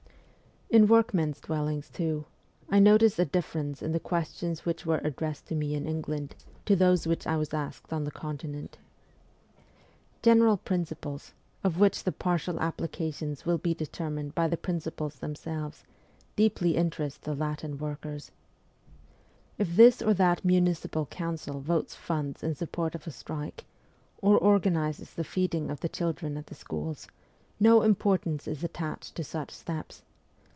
[0.73, 2.23] In workmen's dwellings too,
[2.69, 6.77] I noticed a difference in the questions which were addressed to me in England to
[6.77, 8.77] those which I was asked on the Continent.
[10.21, 15.83] General principles, of which the partial applications will be determined by the principles themselves,
[16.37, 18.31] deeply interest the Latin workers.
[19.57, 23.65] If this or that municipal council votes funds in support of a strike,
[24.21, 27.09] or organizes the feeding of the children at the schools,
[27.59, 30.03] no importance is attached to such steps.